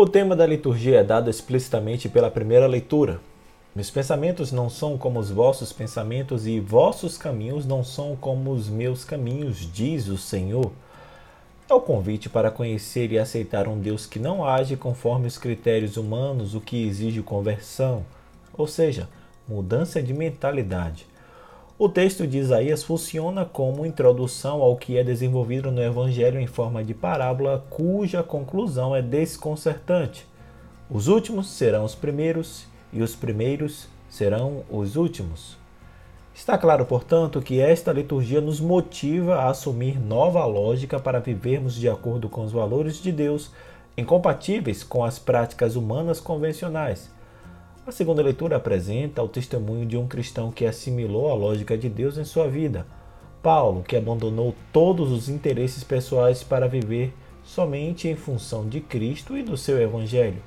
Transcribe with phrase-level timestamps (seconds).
[0.00, 3.20] O tema da liturgia é dado explicitamente pela primeira leitura.
[3.74, 8.68] Meus pensamentos não são como os vossos pensamentos, e vossos caminhos não são como os
[8.68, 10.70] meus caminhos, diz o Senhor.
[11.68, 15.96] É o convite para conhecer e aceitar um Deus que não age conforme os critérios
[15.96, 18.06] humanos, o que exige conversão,
[18.56, 19.08] ou seja,
[19.48, 21.08] mudança de mentalidade.
[21.80, 26.82] O texto de Isaías funciona como introdução ao que é desenvolvido no Evangelho em forma
[26.82, 30.26] de parábola, cuja conclusão é desconcertante.
[30.90, 35.56] Os últimos serão os primeiros e os primeiros serão os últimos.
[36.34, 41.88] Está claro, portanto, que esta liturgia nos motiva a assumir nova lógica para vivermos de
[41.88, 43.52] acordo com os valores de Deus,
[43.96, 47.08] incompatíveis com as práticas humanas convencionais.
[47.88, 52.18] A segunda leitura apresenta o testemunho de um cristão que assimilou a lógica de Deus
[52.18, 52.86] em sua vida.
[53.42, 59.42] Paulo, que abandonou todos os interesses pessoais para viver somente em função de Cristo e
[59.42, 60.42] do seu Evangelho.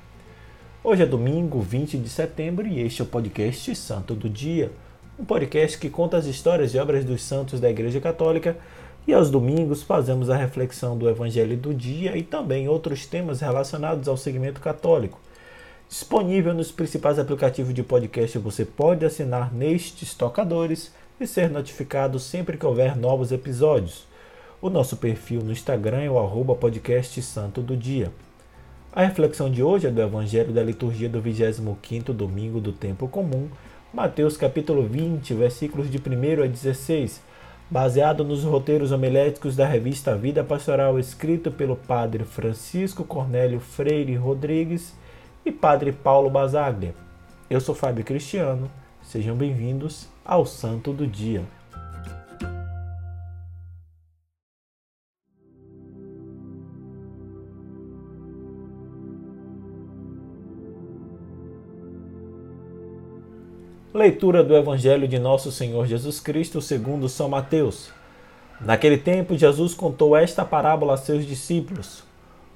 [0.84, 4.70] Hoje é domingo 20 de setembro e este é o podcast Santo do Dia
[5.18, 8.56] um podcast que conta as histórias e obras dos santos da Igreja Católica
[9.04, 14.06] e aos domingos fazemos a reflexão do Evangelho do dia e também outros temas relacionados
[14.06, 15.20] ao segmento católico.
[15.92, 20.90] Disponível nos principais aplicativos de podcast, você pode assinar nestes tocadores
[21.20, 24.06] e ser notificado sempre que houver novos episódios.
[24.62, 28.10] O nosso perfil no Instagram é o arroba podcast Santo do Dia.
[28.90, 33.50] A reflexão de hoje é do Evangelho da liturgia do 25º domingo do tempo comum,
[33.92, 37.20] Mateus capítulo 20, versículos de 1 a 16,
[37.70, 44.94] baseado nos roteiros homiléticos da revista Vida Pastoral, escrito pelo padre Francisco Cornélio Freire Rodrigues
[45.44, 46.94] e padre Paulo Basaglia.
[47.50, 48.70] Eu sou Fábio Cristiano,
[49.02, 51.42] sejam bem-vindos ao Santo do Dia.
[63.92, 67.90] Leitura do Evangelho de Nosso Senhor Jesus Cristo segundo São Mateus.
[68.58, 72.11] Naquele tempo, Jesus contou esta parábola a seus discípulos.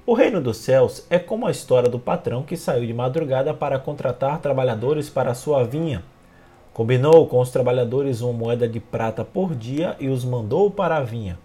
[0.09, 3.77] O reino dos céus é como a história do patrão que saiu de madrugada para
[3.77, 6.01] contratar trabalhadores para sua vinha.
[6.73, 11.01] Combinou com os trabalhadores uma moeda de prata por dia e os mandou para a
[11.01, 11.37] vinha.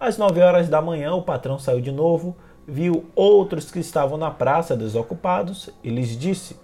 [0.00, 2.34] Às nove horas da manhã, o patrão saiu de novo,
[2.66, 6.56] viu outros que estavam na praça desocupados e lhes disse: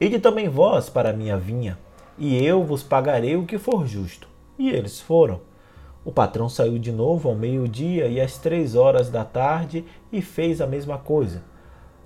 [0.00, 1.76] Ide também vós para a minha vinha
[2.16, 4.26] e eu vos pagarei o que for justo.
[4.58, 5.42] E eles foram.
[6.02, 10.60] O patrão saiu de novo ao meio-dia e às três horas da tarde e fez
[10.60, 11.42] a mesma coisa.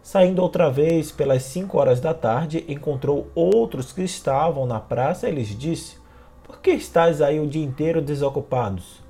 [0.02, 5.32] Saindo outra vez pelas cinco horas da tarde, encontrou outros que estavam na praça e
[5.32, 5.96] lhes disse:
[6.42, 9.00] Por que estáis aí o dia inteiro desocupados?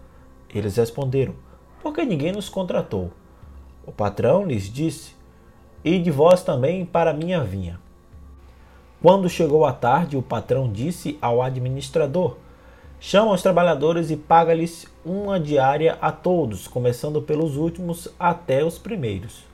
[0.54, 1.34] Eles responderam:
[1.82, 3.10] Porque ninguém nos contratou.
[3.86, 5.16] O patrão lhes disse:
[5.82, 7.80] Ide vós também para minha vinha.
[9.02, 12.36] Quando chegou a tarde, o patrão disse ao administrador:
[13.06, 19.44] Chama os trabalhadores e paga-lhes uma diária a todos, começando pelos últimos até os primeiros.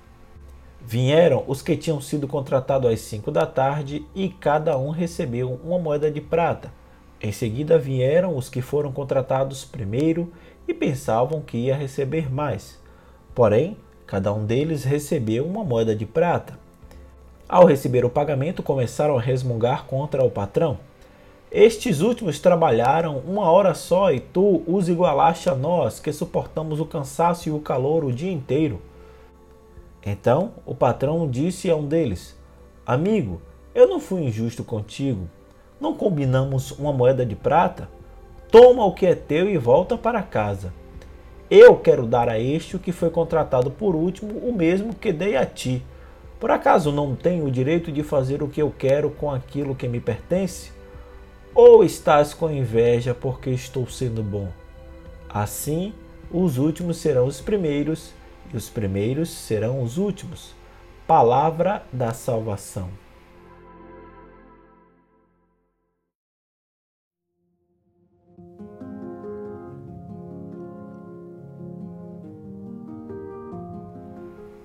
[0.81, 5.81] Vieram os que tinham sido contratados às cinco da tarde e cada um recebeu uma
[5.81, 6.73] moeda de prata.
[7.21, 10.33] Em seguida vieram os que foram contratados primeiro
[10.69, 12.81] e pensavam que ia receber mais.
[13.35, 16.57] Porém, cada um deles recebeu uma moeda de prata.
[17.49, 20.79] Ao receber o pagamento, começaram a resmungar contra o patrão.
[21.51, 26.87] Estes últimos trabalharam uma hora só e tu os igualaste a nós, que suportamos o
[26.87, 28.81] cansaço e o calor o dia inteiro.
[30.07, 32.39] Então o patrão disse a um deles:
[32.87, 33.43] Amigo,
[33.75, 35.29] eu não fui injusto contigo.
[35.81, 37.89] Não combinamos uma moeda de prata?
[38.49, 40.73] Toma o que é teu e volta para casa.
[41.51, 45.37] Eu quero dar a este o que foi contratado por último, o mesmo que dei
[45.37, 45.83] a ti.
[46.39, 49.89] Por acaso não tenho o direito de fazer o que eu quero com aquilo que
[49.89, 50.79] me pertence?
[51.55, 54.49] Ou estás com inveja porque estou sendo bom?
[55.29, 55.93] Assim,
[56.31, 58.13] os últimos serão os primeiros
[58.53, 60.55] e os primeiros serão os últimos.
[61.07, 62.89] Palavra da salvação.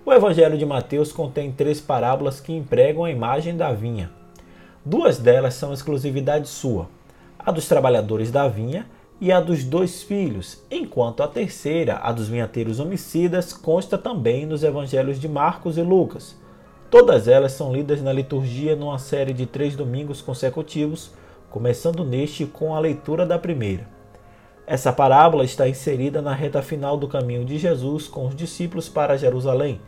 [0.06, 4.12] O Evangelho de Mateus contém três parábolas que empregam a imagem da vinha.
[4.86, 6.88] Duas delas são exclusividade sua:
[7.40, 8.86] a dos trabalhadores da vinha
[9.20, 14.64] e a dos dois filhos, enquanto a terceira, a dos vinhateiros homicidas, consta também nos
[14.64, 16.36] evangelhos de Marcos e Lucas.
[16.92, 21.10] Todas elas são lidas na liturgia numa série de três domingos consecutivos,
[21.50, 23.88] começando neste com a leitura da primeira.
[24.68, 29.18] Essa parábola está inserida na reta final do caminho de Jesus com os discípulos para
[29.18, 29.82] Jerusalém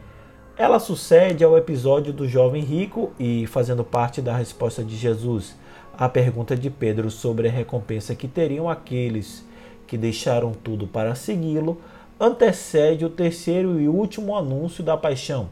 [0.59, 5.55] Ela sucede ao episódio do jovem rico e, fazendo parte da resposta de Jesus
[5.95, 9.45] à pergunta de Pedro sobre a recompensa que teriam aqueles
[9.85, 11.79] que deixaram tudo para segui-lo,
[12.19, 15.47] antecede o terceiro e último anúncio da paixão.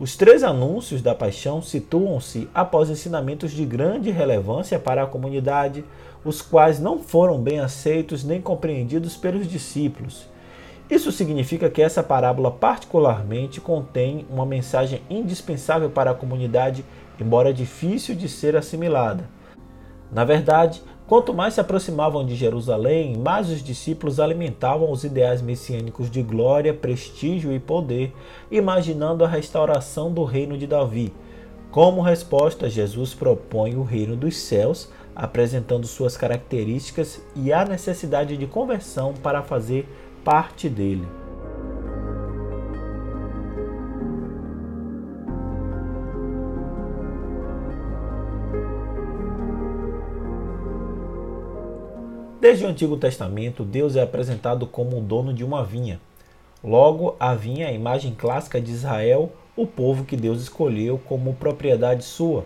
[0.00, 5.84] Os três anúncios da paixão situam-se após ensinamentos de grande relevância para a comunidade,
[6.24, 10.26] os quais não foram bem aceitos nem compreendidos pelos discípulos.
[10.90, 16.84] Isso significa que essa parábola, particularmente, contém uma mensagem indispensável para a comunidade,
[17.20, 19.28] embora difícil de ser assimilada.
[20.12, 26.10] Na verdade, Quanto mais se aproximavam de Jerusalém, mais os discípulos alimentavam os ideais messiânicos
[26.10, 28.14] de glória, prestígio e poder,
[28.50, 31.12] imaginando a restauração do reino de Davi.
[31.70, 38.46] Como resposta, Jesus propõe o reino dos céus, apresentando suas características e a necessidade de
[38.46, 39.86] conversão para fazer
[40.24, 41.06] parte dele.
[52.40, 56.00] Desde o Antigo Testamento, Deus é apresentado como o dono de uma vinha.
[56.62, 61.34] Logo, a vinha é a imagem clássica de Israel, o povo que Deus escolheu como
[61.34, 62.44] propriedade sua.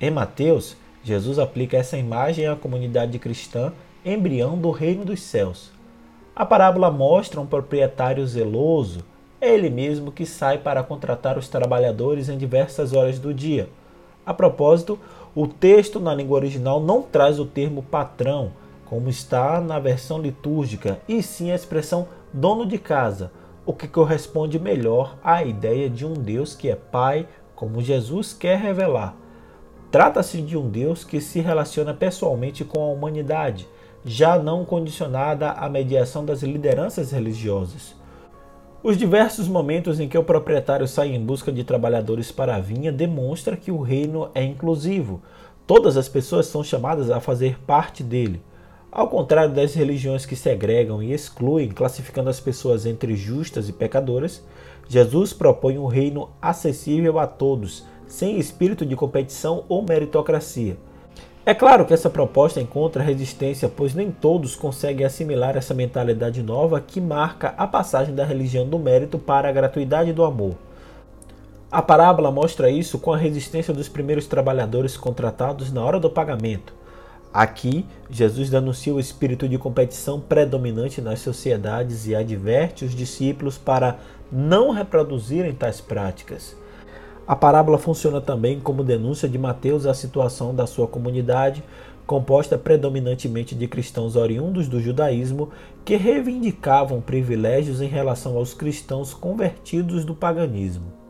[0.00, 3.72] Em Mateus, Jesus aplica essa imagem à comunidade cristã,
[4.04, 5.70] embrião do reino dos céus.
[6.36, 9.02] A parábola mostra um proprietário zeloso,
[9.40, 13.70] é ele mesmo que sai para contratar os trabalhadores em diversas horas do dia.
[14.26, 14.98] A propósito,
[15.34, 18.52] o texto na língua original não traz o termo patrão,
[18.84, 23.32] como está na versão litúrgica, e sim a expressão dono de casa,
[23.64, 28.58] o que corresponde melhor à ideia de um Deus que é Pai, como Jesus quer
[28.58, 29.16] revelar.
[29.90, 33.66] Trata-se de um Deus que se relaciona pessoalmente com a humanidade,
[34.06, 37.96] já não condicionada à mediação das lideranças religiosas.
[38.80, 42.92] Os diversos momentos em que o proprietário sai em busca de trabalhadores para a vinha
[42.92, 45.20] demonstra que o reino é inclusivo.
[45.66, 48.40] Todas as pessoas são chamadas a fazer parte dele.
[48.92, 54.44] Ao contrário das religiões que segregam e excluem, classificando as pessoas entre justas e pecadoras,
[54.88, 60.76] Jesus propõe um reino acessível a todos, sem espírito de competição ou meritocracia.
[61.48, 66.80] É claro que essa proposta encontra resistência, pois nem todos conseguem assimilar essa mentalidade nova
[66.80, 70.56] que marca a passagem da religião do mérito para a gratuidade do amor.
[71.70, 76.74] A parábola mostra isso com a resistência dos primeiros trabalhadores contratados na hora do pagamento.
[77.32, 84.00] Aqui, Jesus denuncia o espírito de competição predominante nas sociedades e adverte os discípulos para
[84.32, 86.56] não reproduzirem tais práticas.
[87.26, 91.64] A parábola funciona também como denúncia de Mateus à situação da sua comunidade,
[92.06, 95.50] composta predominantemente de cristãos oriundos do judaísmo
[95.84, 101.05] que reivindicavam privilégios em relação aos cristãos convertidos do paganismo.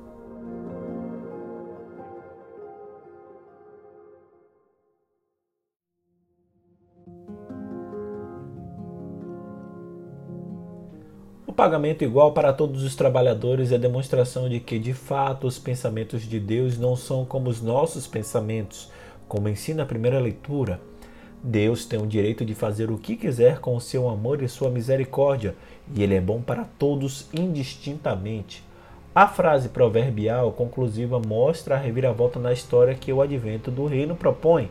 [11.56, 16.38] Pagamento igual para todos os trabalhadores é demonstração de que, de fato, os pensamentos de
[16.38, 18.93] Deus não são como os nossos pensamentos,
[19.26, 20.79] como ensina a primeira leitura.
[21.43, 24.69] Deus tem o direito de fazer o que quiser com o seu amor e sua
[24.69, 25.54] misericórdia,
[25.95, 28.62] e ele é bom para todos indistintamente.
[29.14, 34.69] A frase proverbial conclusiva mostra a reviravolta na história que o advento do reino propõe.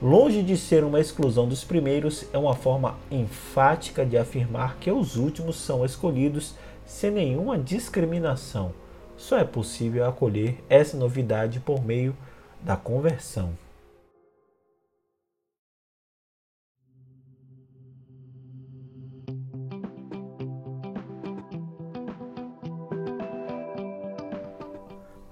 [0.00, 5.16] Longe de ser uma exclusão dos primeiros, é uma forma enfática de afirmar que os
[5.16, 8.74] últimos são escolhidos sem nenhuma discriminação.
[9.16, 12.14] Só é possível acolher essa novidade por meio
[12.60, 13.54] da conversão.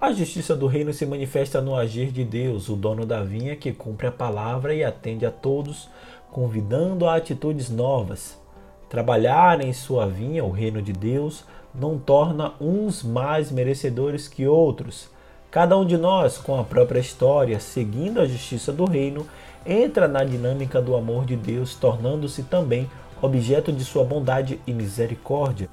[0.05, 3.71] A justiça do reino se manifesta no agir de Deus, o dono da vinha que
[3.73, 5.89] cumpre a palavra e atende a todos,
[6.31, 8.39] convidando a atitudes novas.
[8.87, 11.43] Trabalhar em sua vinha, o reino de Deus,
[11.73, 15.09] não torna uns mais merecedores que outros.
[15.49, 19.25] Cada um de nós, com a própria história, seguindo a justiça do reino,
[19.65, 22.87] entra na dinâmica do amor de Deus, tornando-se também
[23.23, 25.67] objeto de sua bondade e misericórdia.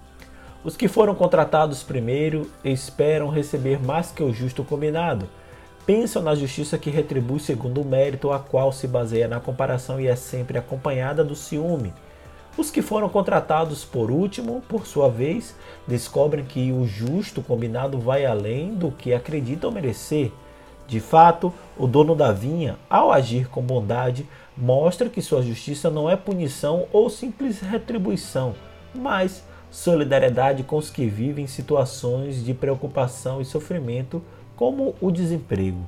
[0.64, 5.28] Os que foram contratados primeiro esperam receber mais que o justo combinado.
[5.85, 10.07] Pensam na justiça que retribui segundo o mérito, a qual se baseia na comparação e
[10.07, 11.92] é sempre acompanhada do ciúme.
[12.57, 15.57] Os que foram contratados por último, por sua vez,
[15.88, 20.31] descobrem que o justo combinado vai além do que acreditam merecer.
[20.87, 26.09] De fato, o dono da vinha, ao agir com bondade, mostra que sua justiça não
[26.09, 28.54] é punição ou simples retribuição,
[28.95, 29.42] mas
[29.73, 34.23] solidariedade com os que vivem situações de preocupação e sofrimento,
[34.55, 35.85] como o desemprego.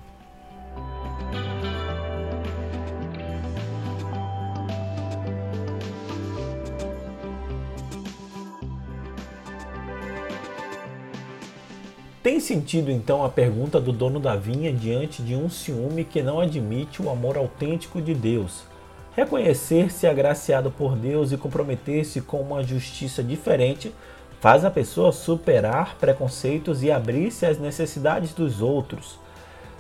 [12.23, 16.41] Tem sentido então a pergunta do dono da vinha diante de um ciúme que não
[16.41, 18.74] admite o amor autêntico de Deus?
[19.17, 23.95] Reconhecer-se agraciado por Deus e comprometer-se com uma justiça diferente
[24.41, 29.19] faz a pessoa superar preconceitos e abrir-se às necessidades dos outros.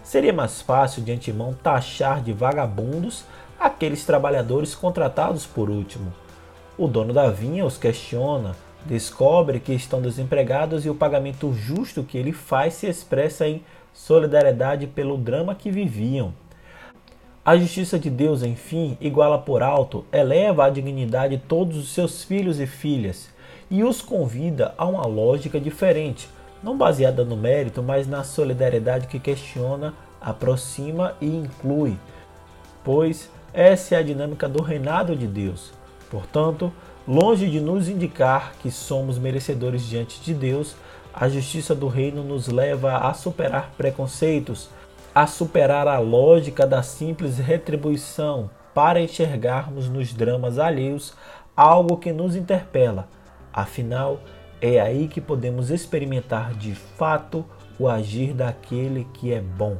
[0.04, 3.24] Seria mais fácil de antemão taxar de vagabundos
[3.58, 6.12] aqueles trabalhadores contratados por último.
[6.78, 8.54] O dono da vinha os questiona,
[8.86, 14.86] descobre que estão desempregados e o pagamento justo que ele faz se expressa em solidariedade
[14.86, 16.32] pelo drama que viviam.
[17.44, 22.58] A justiça de Deus, enfim, iguala por alto, eleva à dignidade todos os seus filhos
[22.58, 23.28] e filhas
[23.70, 26.28] e os convida a uma lógica diferente,
[26.62, 31.98] não baseada no mérito, mas na solidariedade que questiona, aproxima e inclui,
[32.82, 35.72] pois essa é a dinâmica do reinado de Deus.
[36.10, 36.72] Portanto,
[37.06, 40.74] Longe de nos indicar que somos merecedores diante de Deus,
[41.12, 44.70] a justiça do reino nos leva a superar preconceitos,
[45.14, 51.14] a superar a lógica da simples retribuição para enxergarmos nos dramas alheios
[51.56, 53.08] algo que nos interpela.
[53.52, 54.18] Afinal,
[54.60, 57.44] é aí que podemos experimentar de fato
[57.78, 59.78] o agir daquele que é bom.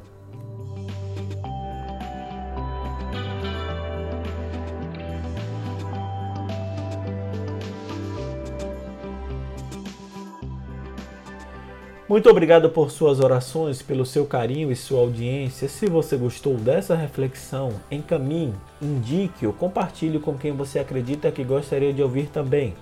[12.14, 15.68] Muito obrigado por suas orações, pelo seu carinho e sua audiência.
[15.68, 22.00] Se você gostou dessa reflexão, encaminhe, indique-o, compartilhe com quem você acredita que gostaria de
[22.00, 22.72] ouvir também.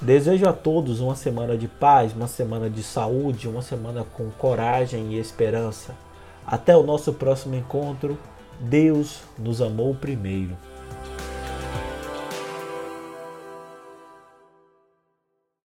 [0.00, 5.12] Desejo a todos uma semana de paz, uma semana de saúde, uma semana com coragem
[5.12, 5.94] e esperança.
[6.46, 8.16] Até o nosso próximo encontro.
[8.58, 10.56] Deus nos amou primeiro.